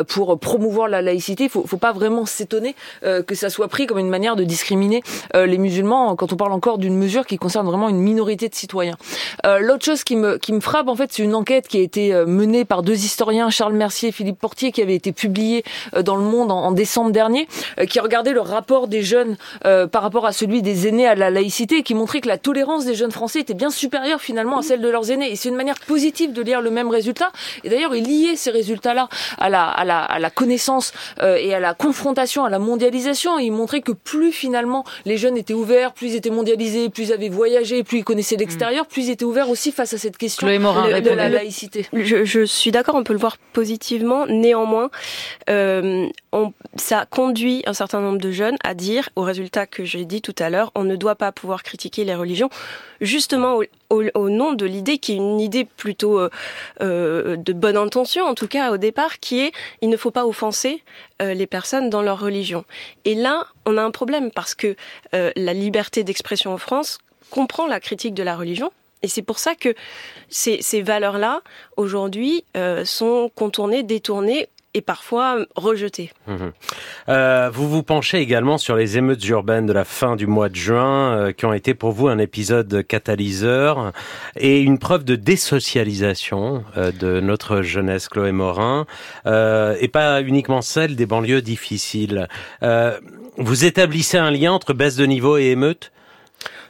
pour 0.08 0.40
promouvoir 0.40 0.88
la 0.88 1.02
laïcité, 1.02 1.46
il 1.46 1.50
faut, 1.50 1.66
faut 1.68 1.78
pas 1.78 1.92
vraiment 1.92 2.26
s'étonner 2.26 2.76
que 3.02 3.36
ça 3.36 3.50
soit 3.50 3.68
pris 3.68 3.86
comme 3.86 4.00
une 4.00 4.10
manière 4.10 4.36
de 4.36 4.44
discriminer 4.44 5.02
les 5.34 5.58
musulmans 5.58 6.16
quand 6.16 6.34
on 6.34 6.36
parle 6.36 6.54
encore 6.54 6.78
d'une 6.78 6.98
mesure 6.98 7.26
qui 7.26 7.38
concerne 7.38 7.68
vraiment 7.68 7.90
une 7.90 8.00
minorité 8.00 8.50
de 8.50 8.56
citoyens. 8.56 8.98
Euh, 9.46 9.60
l'autre 9.60 9.86
chose 9.86 10.04
qui 10.04 10.16
me, 10.16 10.38
qui 10.38 10.54
me 10.54 10.60
frappe, 10.60 10.88
en 10.88 10.96
fait, 10.96 11.12
c'est 11.12 11.24
une 11.24 11.36
enquête 11.36 11.68
qui 11.68 11.78
a 11.78 11.82
été 11.82 12.14
euh, 12.14 12.26
menée 12.26 12.66
par 12.66 12.84
deux 12.84 13.06
historiens, 13.06 13.50
Charles 13.50 13.74
Mercier 13.74 14.10
et 14.10 14.12
Philippe 14.12 14.40
Portier, 14.40 14.72
qui 14.72 14.82
avait 14.82 14.96
été 14.96 15.12
publiée 15.12 15.64
euh, 15.96 16.02
dans 16.02 16.16
Le 16.16 16.24
Monde 16.24 16.52
en, 16.52 16.72
décembre 16.72 17.12
dernier, 17.12 17.48
qui 17.90 18.00
regardait 18.00 18.34
le 18.34 18.42
rapport 18.42 18.88
des 18.88 19.02
jeunes 19.02 19.38
par 19.64 20.02
rapport 20.02 20.26
à 20.26 20.34
celui 20.34 20.62
des 20.62 20.88
aînés 20.88 21.08
à 21.08 21.16
la 21.16 21.30
laïcité 21.30 21.78
et 21.78 21.84
qui 21.84 21.94
montrait 21.94 22.20
que 22.20 22.28
la 22.28 22.38
tolérance 22.38 22.86
des 22.86 22.96
jeunes 22.96 23.12
Français 23.12 23.40
était 23.40 23.54
bien 23.54 23.70
supérieure 23.70 24.20
finalement 24.20 24.58
à 24.58 24.62
celle 24.62 24.82
de 24.82 24.90
leurs 24.90 25.10
aînés. 25.12 25.32
Et 25.32 25.36
c'est 25.36 25.50
une 25.50 25.56
manière 25.56 25.80
positive 25.80 26.34
de 26.34 26.42
lire 26.42 26.60
le 26.62 26.70
même 26.70 26.90
résultat. 26.90 27.32
Et 27.64 27.70
d'ailleurs, 27.70 27.96
il 27.96 28.04
liait 28.04 28.36
ces 28.36 28.52
résultats-là 28.52 29.08
à 29.38 29.50
la, 29.50 29.66
à, 29.66 29.86
la, 29.86 30.00
à 30.00 30.20
la 30.20 30.30
connaissance 30.30 30.92
et 31.22 31.54
à 31.54 31.60
la 31.60 31.74
confrontation, 31.74 32.44
à 32.44 32.50
la 32.50 32.60
mondialisation. 32.60 33.40
Et 33.40 33.46
il 33.46 33.52
montrait 33.52 33.82
que 33.82 33.94
plus 33.94 34.32
finalement 34.32 34.84
les 35.06 35.18
jeunes 35.18 35.38
étaient 35.38 35.54
ouverts, 35.54 35.94
plus 35.94 36.08
ils 36.08 36.16
étaient 36.16 36.30
mondialisés, 36.30 36.90
plus 36.90 37.04
ils 37.04 37.14
avaient 37.14 37.30
voyagé, 37.30 37.84
plus 37.84 38.00
ils 38.00 38.04
connaissaient 38.04 38.36
l'extérieur, 38.36 38.88
plus 38.88 39.08
ils 39.08 39.12
étaient 39.16 39.26
ouvert 39.26 39.50
aussi 39.50 39.72
face 39.72 39.94
à 39.94 39.98
cette 39.98 40.18
question 40.18 40.46
de, 40.46 41.10
la 41.10 41.30
laïcité. 41.30 41.88
Je, 41.94 42.46
suis 42.46 42.72
d'accord, 42.72 42.96
on 42.96 43.04
peut 43.04 43.14
le 43.14 43.20
voir 43.20 43.38
positivement. 43.54 44.26
Néanmoins, 44.28 44.90
euh, 45.50 46.08
on, 46.32 46.54
ça 46.76 47.06
conduit 47.10 47.64
un 47.66 47.74
certain 47.74 48.02
nombre 48.02 48.20
de 48.20 48.32
jeunes 48.32 48.58
à 48.64 48.74
dire, 48.74 49.10
au 49.16 49.22
résultat 49.22 49.66
que 49.66 49.86
j'ai 49.86 50.06
dit 50.06 50.22
tout 50.22 50.36
à 50.38 50.50
l'heure, 50.50 50.72
on 50.76 50.84
ne 50.84 50.96
doit 50.96 51.16
pas 51.16 51.32
pouvoir 51.32 51.64
critiquer 51.64 52.04
les 52.04 52.14
religions, 52.14 52.50
justement 53.00 53.60
au, 53.90 54.30
nom 54.30 54.54
de 54.54 54.66
l'idée 54.66 54.98
qui 54.98 55.14
est 55.14 55.16
une 55.16 55.40
idée 55.40 55.64
plutôt 55.64 56.20
euh, 56.20 56.30
euh, 56.82 57.38
de 57.38 57.54
bonne 57.54 57.78
intention, 57.78 58.26
en 58.26 58.36
tout 58.36 58.48
cas 58.48 58.72
au 58.72 58.78
départ, 58.78 59.20
qui 59.20 59.40
est 59.40 59.52
il 59.82 59.90
ne 59.90 59.98
faut 59.98 60.12
pas 60.12 60.26
offenser 60.26 60.84
les 61.22 61.48
personnes 61.48 61.90
dans 61.90 62.02
leur 62.02 62.20
religion. 62.20 62.66
Et 63.06 63.16
là, 63.16 63.48
on 63.66 63.78
a 63.78 63.82
un 63.82 63.92
problème 63.92 64.32
parce 64.32 64.54
que 64.54 64.76
la 65.14 65.54
liberté 65.54 66.04
d'expression 66.04 66.52
en 66.52 66.58
France 66.58 67.00
comprend 67.30 67.68
la 67.68 67.80
critique 67.80 68.14
de 68.14 68.24
la 68.24 68.36
religion, 68.36 68.72
et 69.06 69.08
c'est 69.08 69.22
pour 69.22 69.38
ça 69.38 69.54
que 69.54 69.76
ces, 70.30 70.82
valeurs-là, 70.82 71.42
aujourd'hui, 71.78 72.44
euh, 72.58 72.86
sont 72.86 73.30
contournées, 73.36 73.84
détournées 73.84 74.50
et 74.74 74.82
parfois 74.82 75.46
rejetées. 75.56 76.12
Mhm. 76.26 76.52
Euh, 77.08 77.52
vous 77.54 77.70
vous 77.70 77.84
penchez 77.84 78.18
également 78.18 78.58
sur 78.58 78.76
les 78.76 78.98
émeutes 78.98 79.24
urbaines 79.28 79.68
de 79.68 79.74
la 79.74 79.86
fin 79.86 80.16
du 80.16 80.26
mois 80.26 80.50
de 80.50 80.56
juin, 80.56 81.18
euh, 81.18 81.32
qui 81.34 81.46
ont 81.46 81.54
été 81.54 81.76
pour 81.76 81.92
vous 81.92 82.08
un 82.08 82.18
épisode 82.18 82.84
catalyseur 82.88 83.92
et 84.38 84.60
une 84.60 84.80
preuve 84.80 85.04
de 85.04 85.16
désocialisation 85.16 86.64
de 86.76 87.20
notre 87.20 87.62
jeunesse, 87.62 88.10
Chloé 88.10 88.32
Morin, 88.32 88.88
et 89.28 89.88
pas 89.88 90.22
uniquement 90.24 90.64
celle 90.64 90.96
des 90.96 91.06
banlieues 91.06 91.44
difficiles. 91.44 92.28
vous 93.38 93.66
établissez 93.66 94.18
un 94.18 94.32
lien 94.32 94.52
entre 94.52 94.74
baisse 94.74 94.96
de 94.96 95.06
niveau 95.06 95.38
et 95.38 95.52
émeutes? 95.52 95.92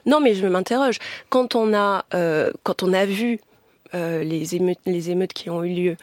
Non, 0.06 0.20
mais 0.20 0.36
je 0.36 0.46
m'interroge. 0.48 1.00
Quand 1.30 1.56
on 1.56 1.74
a, 1.74 2.06
euh, 2.14 2.52
vu 3.06 3.40
euh, 3.94 4.24
les, 4.24 4.56
émeutes, 4.56 5.34
qui 5.34 5.50
ont 5.50 5.64
eu 5.64 5.74
lieu, 5.74 5.98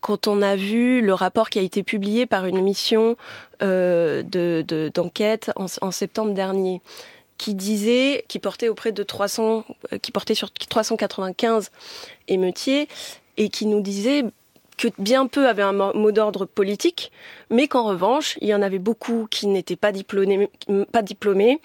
quand 0.00 0.28
on 0.28 0.42
a 0.42 0.56
vu 0.56 1.00
le 1.00 1.14
rapport 1.14 1.50
qui 1.50 1.58
a 1.58 1.62
été 1.62 1.82
publié 1.82 2.26
par 2.26 2.46
une 2.46 2.60
mission 2.60 3.16
euh, 3.62 4.22
de, 4.22 4.90
d'enquête 4.94 5.50
en, 5.56 5.66
en, 5.80 5.90
septembre 5.90 6.34
dernier, 6.34 6.80
qui 7.38 7.54
disait, 7.54 8.24
qui 8.28 8.38
portait 8.38 8.68
auprès 8.68 8.92
de 8.92 9.02
300, 9.02 9.64
qui 10.02 10.12
portait 10.12 10.34
sur 10.34 10.52
395 10.52 11.70
émeutiers, 12.28 12.88
et 13.36 13.48
qui 13.48 13.66
nous 13.66 13.80
disait 13.80 14.24
que 14.76 14.88
bien 14.98 15.26
peu 15.26 15.48
avaient 15.48 15.62
un 15.62 15.72
mot 15.72 16.12
d'ordre 16.12 16.46
politique, 16.46 17.10
mais 17.50 17.68
qu'en 17.68 17.84
revanche, 17.84 18.36
il 18.40 18.48
y 18.48 18.54
en 18.54 18.62
avait 18.62 18.78
beaucoup 18.78 19.26
qui 19.30 19.46
n'étaient 19.46 19.76
pas 19.76 19.92
diplômés 19.92 21.60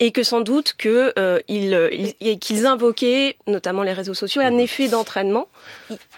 et 0.00 0.10
que 0.10 0.22
sans 0.22 0.40
doute 0.40 0.74
que 0.76 1.12
euh, 1.18 1.40
ils, 1.48 2.38
qu'ils 2.40 2.66
invoquaient 2.66 3.36
notamment 3.46 3.82
les 3.82 3.92
réseaux 3.92 4.14
sociaux 4.14 4.42
un 4.42 4.58
effet 4.58 4.88
d'entraînement. 4.88 5.48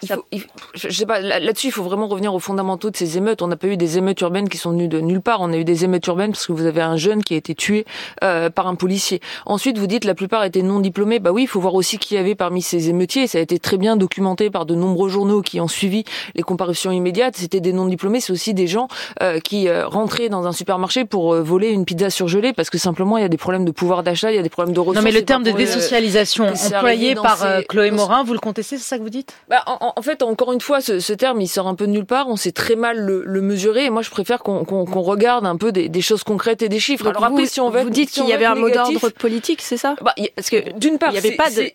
Je 0.03 0.89
sais 0.89 1.05
pas 1.05 1.19
là-dessus, 1.19 1.67
il 1.67 1.71
faut 1.71 1.83
vraiment 1.83 2.07
revenir 2.07 2.33
aux 2.33 2.39
fondamentaux 2.39 2.89
de 2.89 2.97
ces 2.97 3.17
émeutes. 3.17 3.41
On 3.41 3.47
n'a 3.47 3.55
pas 3.55 3.67
eu 3.67 3.77
des 3.77 3.97
émeutes 3.97 4.19
urbaines 4.21 4.49
qui 4.49 4.57
sont 4.57 4.71
venues 4.71 4.87
de 4.87 4.99
nulle 4.99 5.21
part. 5.21 5.41
On 5.41 5.53
a 5.53 5.57
eu 5.57 5.63
des 5.63 5.83
émeutes 5.83 6.05
urbaines 6.07 6.31
parce 6.31 6.47
que 6.47 6.51
vous 6.51 6.65
avez 6.65 6.81
un 6.81 6.97
jeune 6.97 7.23
qui 7.23 7.33
a 7.33 7.37
été 7.37 7.55
tué 7.55 7.85
euh, 8.23 8.49
par 8.49 8.67
un 8.67 8.75
policier. 8.75 9.21
Ensuite, 9.45 9.77
vous 9.77 9.87
dites 9.87 10.05
la 10.05 10.15
plupart 10.15 10.43
étaient 10.43 10.63
non 10.63 10.79
diplômés. 10.79 11.19
Bah 11.19 11.31
oui, 11.31 11.43
il 11.43 11.47
faut 11.47 11.59
voir 11.59 11.75
aussi 11.75 11.97
qui 11.97 12.15
y 12.15 12.17
avait 12.17 12.35
parmi 12.35 12.61
ces 12.61 12.89
émeutiers. 12.89 13.27
Ça 13.27 13.37
a 13.37 13.41
été 13.41 13.59
très 13.59 13.77
bien 13.77 13.95
documenté 13.95 14.49
par 14.49 14.65
de 14.65 14.75
nombreux 14.75 15.09
journaux 15.09 15.41
qui 15.41 15.61
ont 15.61 15.67
suivi 15.67 16.03
les 16.35 16.43
comparutions 16.43 16.91
immédiates. 16.91 17.37
C'était 17.37 17.59
des 17.59 17.73
non 17.73 17.85
diplômés, 17.85 18.19
c'est 18.19 18.33
aussi 18.33 18.53
des 18.53 18.67
gens 18.67 18.87
euh, 19.21 19.39
qui 19.39 19.67
euh, 19.67 19.87
rentraient 19.87 20.29
dans 20.29 20.47
un 20.47 20.51
supermarché 20.51 21.05
pour 21.05 21.33
euh, 21.33 21.41
voler 21.41 21.69
une 21.69 21.85
pizza 21.85 22.09
surgelée 22.09 22.53
parce 22.53 22.69
que 22.69 22.77
simplement 22.77 23.17
il 23.17 23.21
y 23.21 23.25
a 23.25 23.29
des 23.29 23.37
problèmes 23.37 23.65
de 23.67 23.71
pouvoir 23.71 24.03
d'achat, 24.03 24.31
il 24.31 24.35
y 24.35 24.39
a 24.39 24.43
des 24.43 24.49
problèmes 24.49 24.73
de 24.73 24.79
ressources. 24.79 24.97
Non 24.97 25.03
mais 25.03 25.11
le 25.11 25.23
terme 25.23 25.43
de 25.43 25.51
désocialisation 25.51 26.47
employé 26.47 27.15
par 27.15 27.45
Chloé 27.67 27.91
Morin, 27.91 28.23
vous 28.23 28.33
le 28.33 28.39
contestez, 28.39 28.77
c'est 28.77 28.83
ça 28.83 28.97
que 28.97 29.03
vous 29.03 29.09
dites? 29.09 29.33
Bah, 29.49 29.63
en, 29.65 30.01
fait, 30.01 30.23
encore 30.23 30.53
une 30.53 30.61
fois, 30.61 30.81
ce, 30.81 30.99
ce, 30.99 31.13
terme, 31.13 31.41
il 31.41 31.47
sort 31.47 31.67
un 31.67 31.75
peu 31.75 31.87
de 31.87 31.91
nulle 31.91 32.05
part. 32.05 32.27
On 32.27 32.35
sait 32.35 32.51
très 32.51 32.75
mal 32.75 32.97
le, 32.97 33.23
le 33.25 33.41
mesurer. 33.41 33.85
Et 33.85 33.89
moi, 33.89 34.01
je 34.01 34.09
préfère 34.09 34.39
qu'on 34.43 34.85
regarde 35.01 35.45
un 35.45 35.57
peu 35.57 35.71
des, 35.71 35.89
des, 35.89 36.01
choses 36.01 36.23
concrètes 36.23 36.61
et 36.61 36.69
des 36.69 36.79
chiffres. 36.79 37.07
Alors 37.07 37.23
après, 37.23 37.45
si 37.45 37.59
on 37.59 37.69
veut, 37.69 37.83
vous 37.83 37.89
dites 37.89 38.11
qu'il 38.11 38.27
y 38.27 38.33
avait 38.33 38.45
un 38.45 38.55
mot 38.55 38.69
d'ordre 38.69 39.09
politique, 39.09 39.61
c'est 39.61 39.77
ça? 39.77 39.95
Bah, 40.01 40.13
Parce 40.35 40.49
que 40.49 40.77
d'une 40.77 40.97
part, 40.97 41.13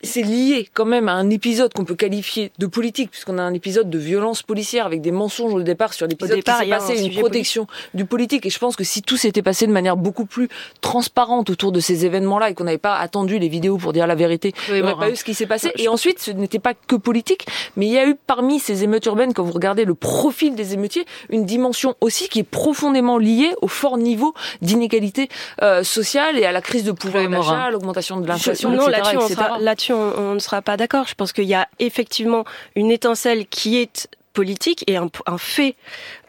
c'est 0.03 0.23
lié 0.23 0.69
quand 0.75 0.85
même 0.85 1.09
à 1.09 1.13
un 1.13 1.31
épisode 1.31 1.73
qu'on 1.73 1.85
peut 1.85 1.95
qualifier 1.95 2.53
de 2.59 2.67
politique, 2.67 3.11
puisqu'on 3.11 3.39
a 3.39 3.43
un 3.43 3.55
épisode 3.55 3.91
de 3.91 3.99
violence 3.99 4.43
policière 4.43 4.87
avec 4.87 5.01
des 5.01 5.13
mensonges 5.13 5.55
au 5.55 5.63
départ 5.63 5.95
sur 5.95 6.07
l'épisode 6.07 6.43
qui 6.43 6.53
s'est 6.53 6.67
passé, 6.69 7.05
une 7.05 7.15
protection 7.15 7.67
du 7.95 8.05
politique. 8.05 8.47
Et 8.47 8.51
je 8.51 8.59
pense 8.59 8.77
que 8.77 8.85
si 8.85 9.03
tout 9.03 9.17
s'était 9.17 9.43
passé 9.43 9.67
de 9.67 9.73
manière 9.73 9.97
beaucoup 9.97 10.27
plus 10.27 10.49
transparente 10.81 11.51
autour 11.51 11.73
de 11.73 11.81
ces 11.83 12.07
événements-là 12.07 12.51
et 12.51 12.55
qu'on 12.55 12.65
n'avait 12.65 12.79
pas 12.79 12.97
attendu 12.97 13.39
les 13.39 13.49
vidéos 13.49 13.77
pour 13.77 13.93
dire 13.93 14.07
la 14.07 14.15
vérité, 14.15 14.55
il 14.69 14.75
n'y 14.75 14.83
aurait 14.83 14.97
pas 14.97 15.11
eu 15.11 15.17
ce 15.17 15.25
qui 15.25 15.35
s'est 15.35 15.47
passé. 15.47 15.73
Et 15.77 15.89
ensuite, 15.89 16.19
ce 16.21 16.31
n'était 16.31 16.59
pas 16.59 16.75
que 16.75 16.97
politique, 16.97 17.47
mais 17.77 17.87
il 17.87 17.93
y 17.93 17.99
a 17.99 18.07
eu 18.07 18.15
parmi 18.15 18.59
ces 18.59 18.85
émeutes 18.85 19.07
urbaines, 19.07 19.35
quand 19.35 19.43
vous 19.43 19.53
regardez 19.53 19.85
le 19.85 19.95
profil 19.95 20.55
des 20.55 20.75
émeutiers, 20.75 21.05
une 21.29 21.45
dimension 21.45 21.95
aussi 22.01 22.29
qui 22.29 22.41
est 22.41 22.45
profondément 22.45 23.19
liée 23.19 23.53
au 23.61 23.69
fort 23.69 23.99
niveau 23.99 24.35
d'inégalité 24.61 25.29
euh, 25.63 25.83
sociale 25.83 26.39
et 26.39 26.45
à 26.45 26.53
la 26.53 26.61
crise 26.61 26.85
de 26.85 26.93
pouvoir 26.93 27.29
d'achat, 27.29 27.65
à 27.65 27.71
l'augmentation 27.71 28.21
de 28.21 28.27
l'inflation, 28.27 28.71
Non, 28.71 28.87
là-dessus, 28.87 29.93
on, 29.93 30.35
ne 30.35 30.39
sera 30.39 30.63
pas 30.63 30.77
d'accord. 30.77 31.07
Je 31.07 31.15
pense 31.15 31.33
qu'il 31.33 31.45
y 31.45 31.55
a 31.55 31.69
effectivement 31.79 32.45
une 32.77 32.91
étincelle 32.91 33.47
qui 33.47 33.79
est 33.79 34.09
politique 34.33 34.85
et 34.87 34.97
un, 34.97 35.11
fait 35.37 35.77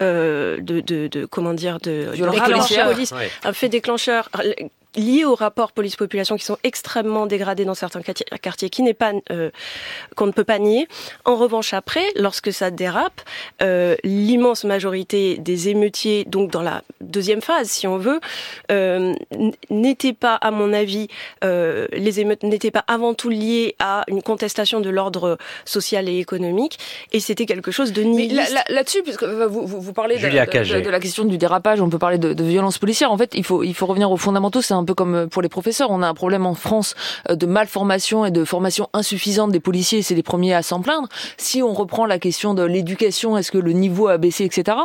euh, 0.02 0.58
de, 0.60 0.82
de, 0.82 1.26
comment 1.26 1.54
dire 1.54 1.80
de, 1.80 2.12
de 2.16 3.48
un 3.48 3.54
fait 3.54 3.70
déclencheur 3.70 4.30
liés 4.96 5.26
au 5.26 5.36
rapport 5.36 5.72
police-population 5.72 6.38
qui 6.38 6.46
sont 6.46 6.58
extrêmement 6.64 7.26
dégradés 7.26 7.66
dans 7.66 7.74
certains 7.74 8.02
quartiers, 8.02 8.70
qui 8.70 8.84
n'est 8.84 8.94
pas 8.94 9.12
euh, 9.32 9.50
qu'on 10.16 10.26
ne 10.26 10.32
peut 10.32 10.44
pas 10.44 10.60
nier. 10.60 10.88
En 11.26 11.36
revanche, 11.36 11.74
après, 11.74 12.06
lorsque 12.16 12.52
ça 12.54 12.72
dérape, 12.72 13.22
euh, 13.62 13.96
l'immense 14.04 14.64
majorité 14.64 15.38
des 15.38 15.70
émeutiers, 15.70 16.26
donc 16.26 16.52
dans 16.52 16.62
la 16.62 16.84
deuxième 17.02 17.42
phase, 17.42 17.70
si 17.70 17.88
on 17.88 17.98
veut, 17.98 18.20
euh, 18.72 19.14
n'étaient 19.70 20.14
pas, 20.14 20.36
à 20.36 20.52
mon 20.52 20.74
avis, 20.74 21.08
euh, 21.44 21.88
les 21.94 22.20
émeutes 22.20 22.44
n'étaient 22.44 22.72
pas 22.72 22.84
avant 22.88 23.14
tout 23.14 23.30
liées 23.30 23.76
à 23.80 24.04
une 24.08 24.22
contestation 24.22 24.80
de 24.80 24.90
l'ordre 24.90 25.38
social 25.66 26.08
et 26.10 26.20
économique, 26.20 26.78
et 27.12 27.20
c'était 27.20 27.46
quelque 27.46 27.72
chose 27.72 27.94
de 27.94 28.04
nihiliste. 28.04 28.56
Là-dessus, 28.70 29.04
puisque 29.04 29.24
vous, 29.24 29.68
vous, 29.68 29.82
vous 29.82 29.94
parlez 29.94 30.18
de, 30.18 30.22
de, 30.22 30.82
de, 30.82 30.90
la 30.90 31.00
question 31.00 31.26
du 31.26 31.38
dérapage, 31.38 31.82
on 31.82 31.90
peut 31.90 32.00
parler 32.00 32.18
de, 32.18 32.34
de 32.34 32.44
violence 32.44 32.78
policière. 32.78 33.12
En 33.12 33.18
fait, 33.18 33.34
il 33.36 33.44
faut 33.44 33.64
il 33.64 33.74
faut 33.74 33.86
revenir 33.86 34.12
aux 34.12 34.18
fondamentaux. 34.18 34.62
C'est 34.62 34.74
un 34.74 34.83
peu 34.84 34.94
comme 34.94 35.16
euh, 35.16 35.28
pour 35.28 35.42
les 35.42 35.50
professeurs. 35.50 35.90
On 35.92 36.02
a 36.02 36.08
un 36.08 36.14
problème 36.14 36.46
en 36.46 36.54
France 36.54 36.96
euh, 37.30 37.36
de 37.36 37.46
malformation 37.46 38.26
et 38.26 38.32
de 38.32 38.44
formation 38.44 38.90
insuffisante 38.94 39.52
des 39.52 39.60
policiers. 39.60 40.02
C'est 40.02 40.16
les 40.16 40.24
premiers 40.24 40.54
à 40.54 40.64
s'en 40.64 40.82
plaindre. 40.82 41.08
Si 41.38 41.62
on 41.62 41.74
reprend 41.74 42.06
la 42.06 42.20
question 42.20 42.54
de 42.54 42.64
l'éducation, 42.64 43.38
est-ce 43.38 43.52
que 43.52 43.58
le 43.58 43.72
niveau 43.72 44.08
a 44.08 44.18
baissé, 44.18 44.46
etc 44.46 44.78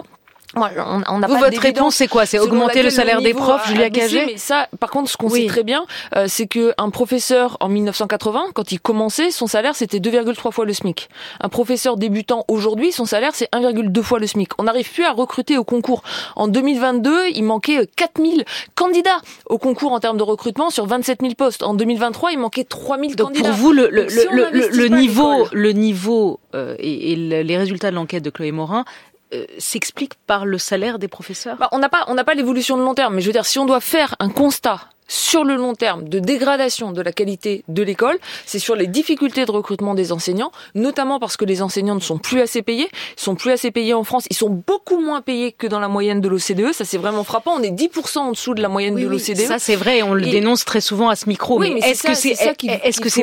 on, 0.56 1.02
on 1.06 1.20
Vous, 1.20 1.36
votre 1.38 1.60
réponse, 1.60 1.96
c'est 1.96 2.08
quoi? 2.08 2.24
C'est 2.26 2.38
augmenter 2.38 2.82
le 2.82 2.90
salaire 2.90 3.20
des 3.20 3.34
profs, 3.34 3.68
Julia 3.68 3.90
Cagé? 3.90 4.24
Mais 4.26 4.36
ça, 4.36 4.68
par 4.80 4.90
contre, 4.90 5.10
ce 5.10 5.16
qu'on 5.16 5.28
sait 5.28 5.46
très 5.46 5.62
bien, 5.62 5.84
euh, 6.16 6.26
c'est 6.28 6.46
que 6.46 6.72
un 6.78 6.90
professeur 6.90 7.56
en 7.60 7.68
1980, 7.68 8.46
quand 8.54 8.72
il 8.72 8.80
commençait, 8.80 9.30
son 9.30 9.46
salaire 9.46 9.74
c'était 9.76 9.98
2,3 9.98 10.52
fois 10.52 10.64
le 10.64 10.72
SMIC. 10.72 11.08
Un 11.40 11.48
professeur 11.48 11.96
débutant 11.96 12.44
aujourd'hui, 12.48 12.92
son 12.92 13.04
salaire 13.04 13.32
c'est 13.34 13.48
1,2 13.52 14.02
fois 14.02 14.18
le 14.18 14.26
SMIC. 14.26 14.50
On 14.58 14.64
n'arrive 14.64 14.90
plus 14.92 15.04
à 15.04 15.12
recruter 15.12 15.58
au 15.58 15.64
concours. 15.64 16.02
En 16.36 16.48
2022, 16.48 17.28
il 17.34 17.42
manquait 17.44 17.86
4000 17.96 18.44
candidats 18.74 19.20
au 19.46 19.58
concours 19.58 19.92
en 19.92 20.00
termes 20.00 20.16
de 20.16 20.22
recrutement 20.22 20.70
sur 20.70 20.86
27 20.86 21.18
000 21.20 21.34
postes. 21.34 21.62
En 21.62 21.74
2023, 21.74 22.32
il 22.32 22.38
manquait 22.38 22.64
3000 22.64 23.16
Donc 23.16 23.28
candidats. 23.28 23.50
Pour 23.50 23.58
vous, 23.58 23.72
le, 23.72 23.88
le, 23.90 24.06
le, 24.30 24.68
le 24.70 24.88
niveau, 24.88 25.46
le 25.52 25.72
niveau 25.72 26.40
euh, 26.54 26.74
et, 26.78 27.12
et 27.12 27.16
les 27.16 27.56
résultats 27.58 27.90
de 27.90 27.96
l'enquête 27.96 28.22
de 28.22 28.30
Chloé 28.30 28.52
Morin 28.52 28.84
euh, 29.32 29.44
s'explique 29.58 30.14
par 30.26 30.46
le 30.46 30.58
salaire 30.58 30.98
des 30.98 31.08
professeurs? 31.08 31.56
Bah, 31.56 31.68
On 31.72 31.78
n'a 31.78 31.88
pas, 31.88 32.04
on 32.08 32.14
n'a 32.14 32.24
pas 32.24 32.34
l'évolution 32.34 32.76
de 32.76 32.82
long 32.82 32.94
terme, 32.94 33.14
mais 33.14 33.20
je 33.20 33.26
veux 33.26 33.32
dire, 33.32 33.46
si 33.46 33.58
on 33.58 33.66
doit 33.66 33.80
faire 33.80 34.14
un 34.20 34.30
constat 34.30 34.80
sur 35.08 35.42
le 35.42 35.56
long 35.56 35.74
terme 35.74 36.08
de 36.08 36.18
dégradation 36.18 36.92
de 36.92 37.00
la 37.00 37.12
qualité 37.12 37.64
de 37.68 37.82
l'école, 37.82 38.18
c'est 38.44 38.58
sur 38.58 38.76
les 38.76 38.86
difficultés 38.86 39.46
de 39.46 39.50
recrutement 39.50 39.94
des 39.94 40.12
enseignants, 40.12 40.52
notamment 40.74 41.18
parce 41.18 41.36
que 41.36 41.46
les 41.46 41.62
enseignants 41.62 41.94
ne 41.94 42.00
sont 42.00 42.18
plus 42.18 42.40
assez 42.40 42.62
payés, 42.62 42.88
sont 43.16 43.34
plus 43.34 43.50
assez 43.50 43.70
payés 43.70 43.94
en 43.94 44.04
France, 44.04 44.26
ils 44.30 44.36
sont 44.36 44.50
beaucoup 44.50 45.00
moins 45.00 45.22
payés 45.22 45.52
que 45.52 45.66
dans 45.66 45.80
la 45.80 45.88
moyenne 45.88 46.20
de 46.20 46.28
l'OCDE, 46.28 46.72
ça 46.72 46.84
c'est 46.84 46.98
vraiment 46.98 47.24
frappant, 47.24 47.54
on 47.54 47.62
est 47.62 47.70
10% 47.70 48.18
en 48.18 48.30
dessous 48.32 48.54
de 48.54 48.60
la 48.60 48.68
moyenne 48.68 48.94
de 48.94 49.06
l'OCDE. 49.06 49.46
ça 49.46 49.58
c'est 49.58 49.76
vrai, 49.76 50.02
on 50.02 50.12
le 50.12 50.26
dénonce 50.26 50.64
très 50.64 50.82
souvent 50.82 51.08
à 51.08 51.16
ce 51.16 51.28
micro, 51.28 51.58
mais, 51.58 51.70
est-ce 51.78 52.02
que 52.02 52.14
c'est 52.14 52.34
ça 52.34 52.52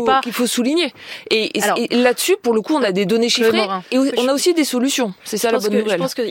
pas 0.01 0.21
qu'il 0.21 0.33
faut 0.33 0.47
souligner 0.47 0.93
Et, 1.29 1.51
là-dessus 1.91 2.35
pour 2.41 2.53
le 2.53 2.61
coup, 2.61 2.73
on 2.75 2.83
a 2.83 2.91
des 2.91 3.05
données 3.05 3.29
chiffrées 3.29 3.67
et 3.91 3.97
on 3.97 4.27
a 4.27 4.33
aussi 4.33 4.53
des 4.53 4.63
solutions. 4.63 5.13
C'est 5.23 5.37
ça 5.37 5.51
la 5.51 5.59
bonne 5.59 5.73
nouvelle. 5.73 5.91
Je 5.91 5.97
pense 5.97 6.15
que 6.15 6.23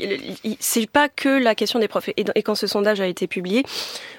c'est 0.59 0.91
pas 0.91 1.09
que 1.09 1.29
la 1.29 1.55
question 1.55 1.79
des 1.79 1.89
profs 1.89 2.11
et 2.17 2.43
quand 2.43 2.55
ce 2.55 2.67
sondage 2.67 3.01
a 3.01 3.07
été 3.07 3.27
publié, 3.27 3.65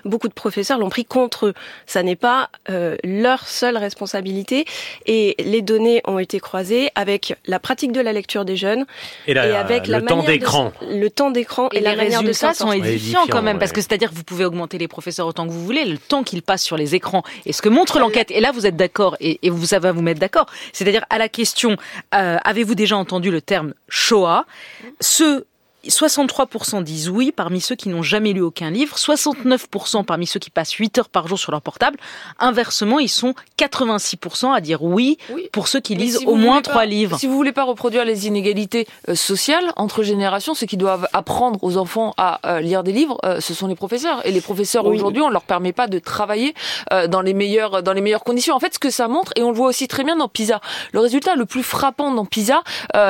beaucoup 0.05 0.27
de 0.27 0.33
professeurs 0.33 0.79
l'ont 0.79 0.89
pris 0.89 1.05
compte 1.05 1.24
contre 1.25 1.47
eux. 1.47 1.53
Ça 1.87 2.03
n'est 2.03 2.15
pas 2.15 2.49
euh, 2.69 2.95
leur 3.03 3.47
seule 3.47 3.77
responsabilité. 3.77 4.65
Et 5.07 5.35
les 5.39 5.63
données 5.63 6.01
ont 6.05 6.19
été 6.19 6.39
croisées 6.39 6.89
avec 6.93 7.35
la 7.47 7.59
pratique 7.59 7.91
de 7.91 7.99
la 7.99 8.13
lecture 8.13 8.45
des 8.45 8.55
jeunes 8.55 8.85
et, 9.27 9.35
avec 9.37 9.87
le 9.87 10.05
temps 10.05 10.21
d'écran. 10.21 10.71
Le 10.87 11.09
temps 11.09 11.31
d'écran 11.31 11.69
et, 11.71 11.79
les 11.79 11.89
résultats 11.89 12.53
sont 12.53 12.71
édifiants 12.71 13.25
quand 13.27 13.41
même, 13.41 13.57
parce 13.57 13.71
que 13.71 13.81
c'est-à-dire 13.81 14.11
que 14.11 14.15
vous 14.15 14.23
pouvez 14.23 14.45
augmenter 14.45 14.77
les 14.77 14.87
professeurs 14.87 15.25
autant 15.25 15.47
que 15.47 15.51
vous 15.51 15.65
voulez, 15.65 15.85
le 15.85 15.97
temps 15.97 16.23
qu'ils 16.23 16.43
passent 16.43 16.63
sur 16.63 16.77
les 16.77 16.93
écrans. 16.93 17.23
Et 17.47 17.53
ce 17.53 17.63
que 17.63 17.69
montre 17.69 17.99
l'enquête, 17.99 18.29
et 18.29 18.39
là 18.39 18.51
vous 18.51 18.67
êtes 18.67 18.75
d'accord, 18.75 19.17
et, 19.19 19.39
vous 19.49 19.65
savez 19.65 19.91
vous 19.91 20.01
mettre 20.01 20.19
d'accord, 20.19 20.45
c'est-à-dire 20.73 21.05
à 21.09 21.17
la 21.17 21.29
question, 21.29 21.77
euh, 22.13 22.37
avez-vous 22.43 22.75
déjà 22.75 22.97
entendu 22.97 23.31
le 23.31 23.41
terme 23.41 23.73
Shoah? 23.89 24.45
Ceux 24.99 25.45
63% 25.89 26.83
disent 26.83 27.09
oui 27.09 27.31
parmi 27.31 27.61
ceux 27.61 27.75
qui 27.75 27.89
n'ont 27.89 28.03
jamais 28.03 28.33
lu 28.33 28.41
aucun 28.41 28.69
livre, 28.69 28.95
69% 28.97 30.03
parmi 30.05 30.27
ceux 30.27 30.39
qui 30.39 30.49
passent 30.49 30.73
8 30.73 30.97
heures 30.97 31.09
par 31.09 31.27
jour 31.27 31.37
sur 31.37 31.51
leur 31.51 31.61
portable. 31.61 31.97
Inversement, 32.39 32.99
ils 32.99 33.09
sont 33.09 33.33
86% 33.59 34.53
à 34.53 34.61
dire 34.61 34.83
oui, 34.83 35.17
pour 35.51 35.67
ceux 35.67 35.79
qui 35.79 35.95
lisent 35.95 36.19
au 36.25 36.35
moins 36.35 36.61
3 36.61 36.85
livres. 36.85 37.19
Si 37.19 37.27
vous 37.27 37.35
voulez 37.35 37.51
pas 37.51 37.63
reproduire 37.63 38.05
les 38.05 38.27
inégalités 38.27 38.87
euh, 39.09 39.15
sociales 39.15 39.71
entre 39.75 40.03
générations, 40.03 40.53
ceux 40.53 40.65
qui 40.65 40.77
doivent 40.77 41.07
apprendre 41.13 41.63
aux 41.63 41.77
enfants 41.77 42.13
à 42.17 42.39
euh, 42.45 42.59
lire 42.59 42.83
des 42.83 42.91
livres, 42.91 43.19
euh, 43.25 43.39
ce 43.39 43.53
sont 43.53 43.67
les 43.67 43.75
professeurs. 43.75 44.25
Et 44.25 44.31
les 44.31 44.41
professeurs 44.41 44.85
aujourd'hui, 44.85 45.21
on 45.21 45.29
leur 45.29 45.43
permet 45.43 45.73
pas 45.73 45.87
de 45.87 45.99
travailler 45.99 46.53
dans 47.09 47.21
les 47.21 47.33
meilleures 47.33 47.83
dans 47.83 47.93
les 47.93 48.01
meilleures 48.01 48.23
conditions. 48.23 48.55
En 48.55 48.59
fait, 48.59 48.73
ce 48.73 48.79
que 48.79 48.89
ça 48.89 49.07
montre, 49.07 49.31
et 49.35 49.43
on 49.43 49.49
le 49.49 49.55
voit 49.55 49.67
aussi 49.67 49.87
très 49.87 50.03
bien 50.03 50.15
dans 50.15 50.27
PISA, 50.27 50.61
le 50.91 50.99
résultat 50.99 51.35
le 51.35 51.45
plus 51.45 51.63
frappant 51.63 52.11
dans 52.11 52.25
PISA, 52.25 52.63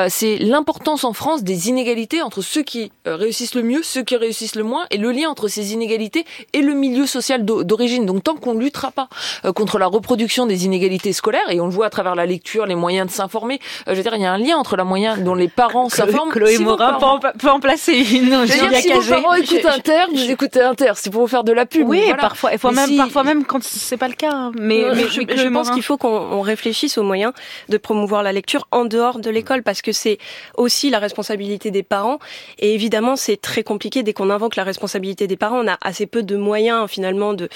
c'est 0.08 0.38
l'importance 0.38 1.04
en 1.04 1.12
France 1.12 1.42
des 1.42 1.68
inégalités 1.68 2.22
entre 2.22 2.42
ceux 2.42 2.62
qui 2.66 2.92
euh, 3.06 3.16
réussissent 3.16 3.54
le 3.54 3.62
mieux, 3.62 3.82
ceux 3.82 4.02
qui 4.02 4.16
réussissent 4.16 4.56
le 4.56 4.62
moins, 4.62 4.84
et 4.90 4.98
le 4.98 5.10
lien 5.10 5.30
entre 5.30 5.48
ces 5.48 5.72
inégalités 5.72 6.26
et 6.52 6.60
le 6.60 6.74
milieu 6.74 7.06
social 7.06 7.44
d'origine. 7.44 8.04
Donc 8.04 8.22
tant 8.22 8.36
qu'on 8.36 8.54
ne 8.54 8.60
luttera 8.60 8.90
pas 8.90 9.08
euh, 9.46 9.52
contre 9.52 9.78
la 9.78 9.86
reproduction 9.86 10.44
des 10.44 10.66
inégalités 10.66 11.14
scolaires, 11.14 11.48
et 11.50 11.60
on 11.60 11.66
le 11.66 11.72
voit 11.72 11.86
à 11.86 11.90
travers 11.90 12.14
la 12.14 12.26
lecture, 12.26 12.66
les 12.66 12.74
moyens 12.74 13.06
de 13.08 13.12
s'informer, 13.12 13.60
euh, 13.88 13.92
je 13.92 13.96
veux 13.96 14.02
dire, 14.02 14.14
il 14.14 14.20
y 14.20 14.26
a 14.26 14.32
un 14.32 14.38
lien 14.38 14.56
entre 14.56 14.76
la 14.76 14.84
moyen 14.84 15.16
dont 15.16 15.34
les 15.34 15.48
parents 15.48 15.88
s'informent. 15.88 16.30
Chloé 16.30 16.58
Morin 16.58 16.98
peut, 17.38 17.48
en, 17.48 17.60
placer 17.60 17.94
une. 17.94 18.46
si 18.46 18.92
vos 18.92 19.00
parents 19.02 19.34
écoutent 19.34 19.64
Inter, 19.64 20.02
vous 20.12 20.30
écoutez 20.30 20.60
Inter, 20.60 20.92
c'est 20.96 21.10
pour 21.10 21.22
vous 21.22 21.28
faire 21.28 21.44
de 21.44 21.52
la 21.52 21.64
pub. 21.64 21.88
Oui, 21.88 22.02
parfois, 22.18 22.52
et 22.52 22.58
même, 22.72 22.96
parfois 22.96 23.24
même 23.24 23.44
quand 23.44 23.62
c'est 23.62 23.96
pas 23.96 24.08
le 24.08 24.14
cas. 24.14 24.50
Mais, 24.58 24.84
mais, 24.94 25.08
je, 25.08 25.48
pense 25.48 25.70
qu'il 25.70 25.82
faut 25.82 25.96
qu'on 25.96 26.40
réfléchisse 26.40 26.98
aux 26.98 27.02
moyens 27.02 27.32
de 27.68 27.76
promouvoir 27.76 28.22
la 28.22 28.32
lecture 28.32 28.66
en 28.72 28.84
dehors 28.84 29.20
de 29.20 29.30
l'école, 29.30 29.62
parce 29.62 29.82
que 29.82 29.92
c'est 29.92 30.18
aussi 30.56 30.90
la 30.90 30.98
responsabilité 30.98 31.70
des 31.70 31.82
parents, 31.82 32.18
et 32.58 32.74
évidemment 32.74 33.16
c'est 33.16 33.40
très 33.40 33.62
compliqué 33.62 34.02
dès 34.02 34.12
qu'on 34.12 34.30
invoque 34.30 34.56
la 34.56 34.64
responsabilité 34.64 35.26
des 35.26 35.36
parents. 35.36 35.60
On 35.60 35.68
a 35.68 35.78
assez 35.82 36.06
peu 36.06 36.22
de 36.22 36.36
moyens 36.36 36.88
finalement 36.88 37.34
de. 37.34 37.48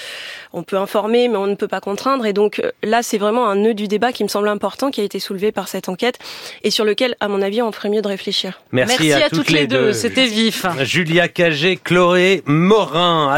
On 0.53 0.63
peut 0.63 0.77
informer, 0.77 1.27
mais 1.27 1.37
on 1.37 1.47
ne 1.47 1.55
peut 1.55 1.67
pas 1.67 1.81
contraindre. 1.81 2.25
Et 2.25 2.33
donc 2.33 2.59
euh, 2.59 2.71
là, 2.83 3.03
c'est 3.03 3.17
vraiment 3.17 3.47
un 3.47 3.55
nœud 3.55 3.73
du 3.73 3.87
débat 3.87 4.11
qui 4.11 4.23
me 4.23 4.29
semble 4.29 4.47
important, 4.47 4.91
qui 4.91 5.01
a 5.01 5.03
été 5.03 5.19
soulevé 5.19 5.51
par 5.51 5.67
cette 5.67 5.89
enquête 5.89 6.19
et 6.63 6.71
sur 6.71 6.85
lequel, 6.85 7.15
à 7.19 7.27
mon 7.27 7.41
avis, 7.41 7.61
on 7.61 7.71
ferait 7.71 7.89
mieux 7.89 8.01
de 8.01 8.07
réfléchir. 8.07 8.61
Merci, 8.71 9.11
à, 9.11 9.29
toutes, 9.29 9.51
les 9.51 9.67
deux. 9.67 9.93
C'était 9.93 10.25
vif. 10.25 10.65
Julia 10.83 11.27
Cagé, 11.27 11.77
Chloé 11.77 12.43
Morin. 12.45 13.31